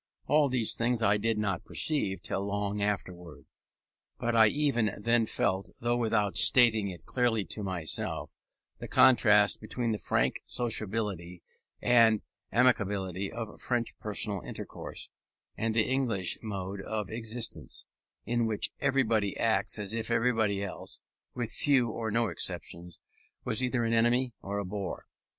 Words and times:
All 0.25 0.49
these 0.49 0.73
things 0.73 1.03
I 1.03 1.17
did 1.17 1.37
not 1.37 1.63
perceive 1.63 2.23
till 2.23 2.43
long 2.43 2.81
afterwards; 2.81 3.45
but 4.17 4.35
I 4.35 4.47
even 4.47 4.89
then 4.99 5.27
felt, 5.27 5.69
though 5.79 5.95
without 5.95 6.37
stating 6.39 6.87
it 6.87 7.05
clearly 7.05 7.45
to 7.45 7.61
myself, 7.61 8.33
the 8.79 8.87
contrast 8.87 9.61
between 9.61 9.91
the 9.91 9.99
frank 9.99 10.41
sociability 10.47 11.43
and 11.83 12.23
amiability 12.51 13.31
of 13.31 13.61
French 13.61 13.95
personal 13.99 14.41
intercourse, 14.41 15.11
and 15.55 15.75
the 15.75 15.87
English 15.87 16.39
mode 16.41 16.81
of 16.81 17.11
existence, 17.11 17.85
in 18.25 18.47
which 18.47 18.71
everybody 18.79 19.37
acts 19.37 19.77
as 19.77 19.93
if 19.93 20.09
everybody 20.09 20.63
else 20.63 20.99
(with 21.35 21.51
few, 21.51 21.89
or 21.91 22.09
no 22.09 22.25
exceptions) 22.25 22.99
was 23.43 23.61
either 23.63 23.83
an 23.83 23.93
enemy 23.93 24.33
or 24.41 24.57
a 24.57 24.65
bore. 24.65 25.05